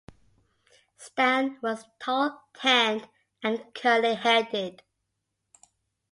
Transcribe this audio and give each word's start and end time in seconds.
Stan 0.97 1.59
was 1.61 1.85
tall, 1.99 2.41
tanned, 2.55 3.07
and 3.43 3.63
curly-headed. 3.75 4.81